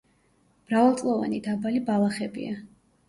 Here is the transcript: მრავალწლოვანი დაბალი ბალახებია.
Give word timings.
მრავალწლოვანი 0.71 1.41
დაბალი 1.49 1.83
ბალახებია. 1.91 2.57